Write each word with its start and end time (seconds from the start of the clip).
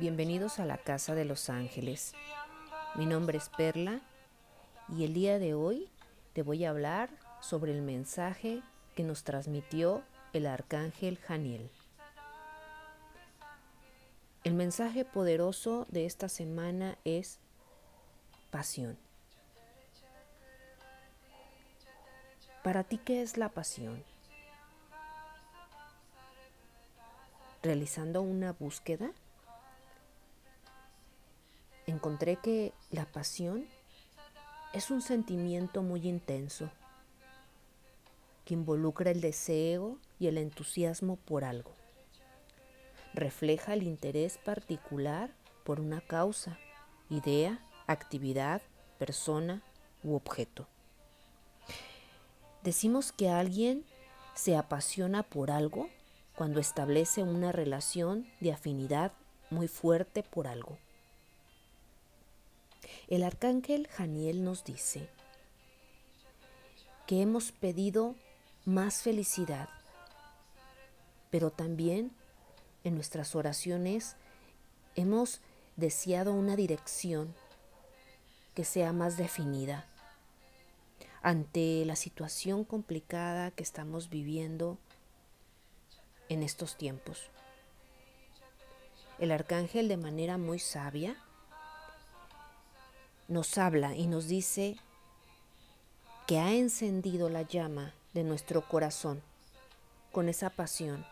Bienvenidos 0.00 0.60
a 0.60 0.64
la 0.64 0.78
Casa 0.78 1.14
de 1.14 1.26
los 1.26 1.50
Ángeles. 1.50 2.14
Mi 2.94 3.04
nombre 3.04 3.36
es 3.36 3.50
Perla 3.50 4.00
y 4.88 5.04
el 5.04 5.12
día 5.12 5.38
de 5.38 5.52
hoy 5.52 5.90
te 6.32 6.42
voy 6.42 6.64
a 6.64 6.70
hablar 6.70 7.10
sobre 7.42 7.72
el 7.72 7.82
mensaje 7.82 8.62
que 8.96 9.02
nos 9.02 9.24
transmitió 9.24 10.02
el 10.32 10.46
arcángel 10.46 11.18
Janiel. 11.18 11.70
El 14.42 14.54
mensaje 14.54 15.04
poderoso 15.04 15.86
de 15.90 16.06
esta 16.06 16.30
semana 16.30 16.96
es 17.04 17.38
pasión. 18.50 18.96
Para 22.64 22.84
ti, 22.84 22.96
¿qué 22.96 23.20
es 23.20 23.36
la 23.36 23.50
pasión? 23.50 24.02
Realizando 27.62 28.22
una 28.22 28.54
búsqueda, 28.54 29.12
encontré 31.90 32.36
que 32.36 32.72
la 32.90 33.04
pasión 33.04 33.66
es 34.72 34.90
un 34.90 35.02
sentimiento 35.02 35.82
muy 35.82 36.08
intenso 36.08 36.70
que 38.44 38.54
involucra 38.54 39.10
el 39.10 39.20
deseo 39.20 39.98
y 40.18 40.26
el 40.26 40.38
entusiasmo 40.38 41.16
por 41.16 41.44
algo. 41.44 41.72
Refleja 43.14 43.74
el 43.74 43.82
interés 43.82 44.38
particular 44.38 45.30
por 45.64 45.80
una 45.80 46.00
causa, 46.00 46.58
idea, 47.08 47.64
actividad, 47.86 48.62
persona 48.98 49.62
u 50.02 50.14
objeto. 50.14 50.66
Decimos 52.62 53.12
que 53.12 53.28
alguien 53.28 53.84
se 54.34 54.56
apasiona 54.56 55.22
por 55.22 55.50
algo 55.50 55.88
cuando 56.36 56.60
establece 56.60 57.22
una 57.22 57.52
relación 57.52 58.26
de 58.40 58.52
afinidad 58.52 59.12
muy 59.50 59.68
fuerte 59.68 60.22
por 60.22 60.46
algo. 60.46 60.78
El 63.10 63.24
arcángel 63.24 63.88
Janiel 63.88 64.44
nos 64.44 64.62
dice 64.62 65.08
que 67.08 67.22
hemos 67.22 67.50
pedido 67.50 68.14
más 68.64 69.02
felicidad, 69.02 69.68
pero 71.28 71.50
también 71.50 72.12
en 72.84 72.94
nuestras 72.94 73.34
oraciones 73.34 74.14
hemos 74.94 75.40
deseado 75.74 76.32
una 76.32 76.54
dirección 76.54 77.34
que 78.54 78.64
sea 78.64 78.92
más 78.92 79.16
definida 79.16 79.88
ante 81.20 81.84
la 81.86 81.96
situación 81.96 82.62
complicada 82.62 83.50
que 83.50 83.64
estamos 83.64 84.08
viviendo 84.08 84.78
en 86.28 86.44
estos 86.44 86.76
tiempos. 86.76 87.28
El 89.18 89.32
arcángel 89.32 89.88
de 89.88 89.96
manera 89.96 90.38
muy 90.38 90.60
sabia 90.60 91.16
nos 93.30 93.58
habla 93.58 93.94
y 93.94 94.08
nos 94.08 94.26
dice 94.26 94.76
que 96.26 96.40
ha 96.40 96.52
encendido 96.52 97.30
la 97.30 97.42
llama 97.42 97.94
de 98.12 98.24
nuestro 98.24 98.66
corazón 98.66 99.22
con 100.10 100.28
esa 100.28 100.50
pasión 100.50 101.06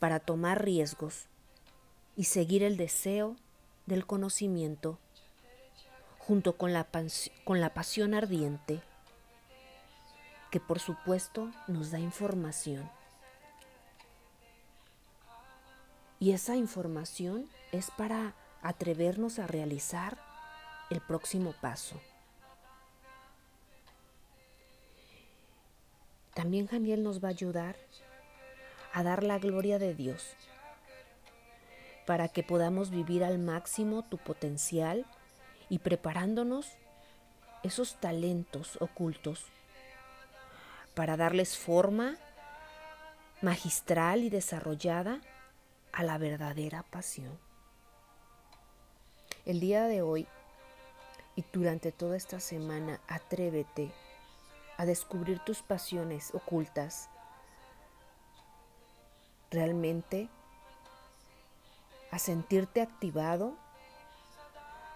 para 0.00 0.18
tomar 0.18 0.64
riesgos 0.64 1.26
y 2.16 2.24
seguir 2.24 2.64
el 2.64 2.76
deseo 2.76 3.36
del 3.86 4.06
conocimiento 4.06 4.98
junto 6.18 6.56
con 6.56 6.72
la, 6.72 6.88
con 7.44 7.60
la 7.60 7.72
pasión 7.72 8.12
ardiente 8.12 8.82
que 10.50 10.58
por 10.58 10.80
supuesto 10.80 11.52
nos 11.68 11.92
da 11.92 12.00
información. 12.00 12.90
Y 16.18 16.32
esa 16.32 16.56
información 16.56 17.48
es 17.70 17.90
para 17.92 18.34
atrevernos 18.64 19.38
a 19.38 19.46
realizar 19.46 20.18
el 20.90 21.00
próximo 21.00 21.54
paso. 21.60 22.00
También 26.34 26.66
Janiel 26.66 27.04
nos 27.04 27.22
va 27.22 27.28
a 27.28 27.30
ayudar 27.30 27.76
a 28.92 29.02
dar 29.02 29.22
la 29.22 29.38
gloria 29.38 29.78
de 29.78 29.94
Dios 29.94 30.34
para 32.06 32.28
que 32.28 32.42
podamos 32.42 32.90
vivir 32.90 33.22
al 33.22 33.38
máximo 33.38 34.02
tu 34.02 34.18
potencial 34.18 35.06
y 35.68 35.78
preparándonos 35.78 36.72
esos 37.62 38.00
talentos 38.00 38.78
ocultos 38.80 39.44
para 40.94 41.16
darles 41.16 41.56
forma 41.56 42.16
magistral 43.42 44.22
y 44.22 44.30
desarrollada 44.30 45.20
a 45.92 46.02
la 46.02 46.16
verdadera 46.18 46.82
pasión. 46.82 47.38
El 49.46 49.60
día 49.60 49.84
de 49.88 50.00
hoy 50.00 50.26
y 51.36 51.44
durante 51.52 51.92
toda 51.92 52.16
esta 52.16 52.40
semana 52.40 52.98
atrévete 53.08 53.92
a 54.78 54.86
descubrir 54.86 55.38
tus 55.40 55.60
pasiones 55.60 56.34
ocultas. 56.34 57.10
Realmente 59.50 60.30
a 62.10 62.18
sentirte 62.18 62.80
activado 62.80 63.52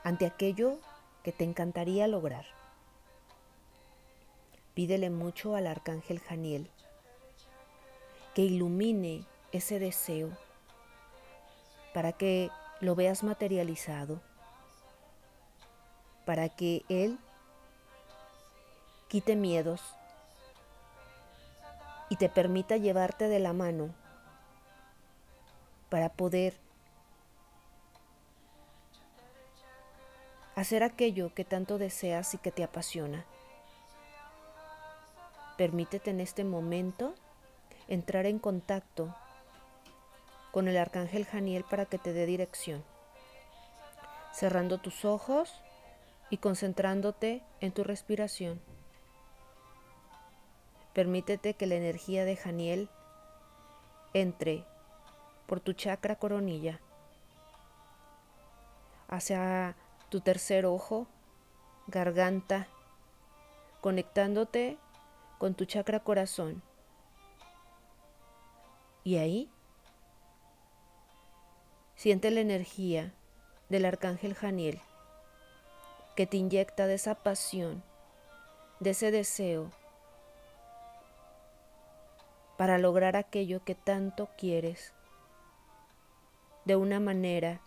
ante 0.03 0.25
aquello 0.25 0.79
que 1.23 1.33
te 1.33 1.45
encantaría 1.45 2.09
lograr. 2.09 2.47
Pídele 4.73 5.11
mucho 5.11 5.57
al 5.57 5.67
arcángel 5.67 6.21
Janiel 6.21 6.71
que 8.35 8.43
ilumine 8.43 9.27
ese 9.53 9.79
deseo 9.79 10.31
para 11.93 12.13
que 12.13 12.51
lo 12.81 12.95
veas 12.95 13.23
materializado 13.23 14.23
para 16.29 16.51
que 16.51 16.85
Él 16.91 17.19
quite 19.09 19.35
miedos 19.35 19.81
y 22.11 22.17
te 22.17 22.29
permita 22.29 22.77
llevarte 22.77 23.29
de 23.29 23.39
la 23.39 23.55
mano 23.55 23.95
para 25.89 26.11
poder 26.11 26.53
hacer 30.55 30.83
aquello 30.83 31.33
que 31.33 31.47
tanto 31.47 31.79
deseas 31.79 32.35
y 32.35 32.37
que 32.37 32.53
te 32.53 32.63
apasiona. 32.63 33.25
Permítete 35.57 36.11
en 36.11 36.21
este 36.21 36.45
momento 36.45 37.15
entrar 37.87 38.27
en 38.27 38.39
contacto 38.39 39.15
con 40.53 40.69
el 40.69 40.77
arcángel 40.77 41.25
Janiel 41.25 41.65
para 41.65 41.87
que 41.87 41.97
te 41.97 42.13
dé 42.13 42.27
dirección. 42.27 42.85
Cerrando 44.35 44.77
tus 44.77 45.07
ojos 45.07 45.63
y 46.31 46.39
concentrándote 46.39 47.43
en 47.61 47.73
tu 47.73 47.85
respiración. 47.85 48.61
Permítete 50.93 51.55
que 51.55 51.67
la 51.67 51.77
energía 51.77 52.25
de 52.25 52.37
Janiel 52.37 52.91
entre 54.15 54.65
por 55.47 55.61
tu 55.61 55.73
chakra 55.73 56.17
coronilla 56.17 56.81
hacia 59.09 59.77
tu 60.11 60.21
tercer 60.21 60.67
ojo, 60.67 61.07
garganta, 61.87 62.69
conectándote 63.81 64.77
con 65.39 65.55
tu 65.55 65.65
chakra 65.65 66.01
corazón. 66.01 66.63
Y 69.05 69.17
ahí 69.17 69.51
siente 71.95 72.31
la 72.31 72.41
energía 72.41 73.15
del 73.71 73.87
arcángel 73.87 74.35
Janiel 74.35 74.83
que 76.19 76.27
te 76.27 76.37
inyecta 76.37 76.89
de 76.89 76.95
esa 76.95 77.15
pasión, 77.15 77.85
de 78.81 78.91
ese 78.91 79.13
deseo 79.13 79.71
para 82.57 82.77
lograr 82.77 83.15
aquello 83.15 83.63
que 83.63 83.77
tanto 83.77 84.29
quieres 84.37 84.95
de 86.65 86.75
una 86.75 86.99
manera 86.99 87.61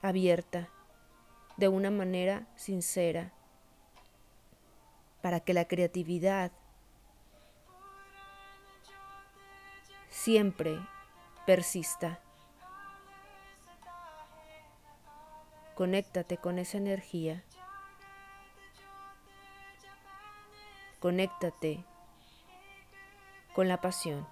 abierta, 0.00 0.70
de 1.58 1.68
una 1.68 1.90
manera 1.90 2.46
sincera, 2.56 3.34
para 5.20 5.40
que 5.40 5.52
la 5.52 5.66
creatividad 5.66 6.50
siempre 10.08 10.80
persista. 11.44 12.20
Conéctate 15.74 16.38
con 16.38 16.58
esa 16.58 16.78
energía 16.78 17.44
conéctate 21.00 21.84
con 23.54 23.68
la 23.68 23.80
pasión. 23.80 24.26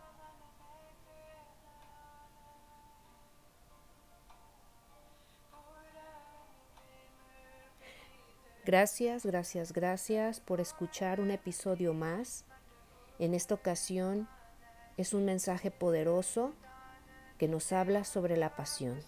Gracias, 8.64 9.24
gracias, 9.24 9.72
gracias 9.72 10.40
por 10.40 10.60
escuchar 10.60 11.20
un 11.20 11.30
episodio 11.30 11.94
más. 11.94 12.44
En 13.20 13.32
esta 13.32 13.54
ocasión 13.54 14.28
es 14.96 15.14
un 15.14 15.24
mensaje 15.24 15.70
poderoso 15.70 16.52
que 17.38 17.46
nos 17.46 17.70
habla 17.70 18.02
sobre 18.02 18.36
la 18.36 18.56
pasión. 18.56 18.98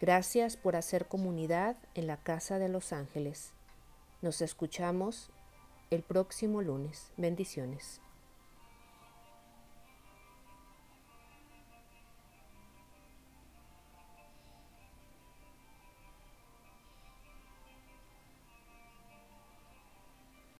Gracias 0.00 0.56
por 0.56 0.76
hacer 0.76 1.06
comunidad 1.06 1.76
en 1.94 2.06
la 2.06 2.16
Casa 2.16 2.58
de 2.58 2.68
los 2.68 2.92
Ángeles. 2.92 3.55
Nos 4.26 4.40
escuchamos 4.40 5.30
el 5.88 6.02
próximo 6.02 6.60
lunes. 6.60 7.12
Bendiciones. 7.16 8.00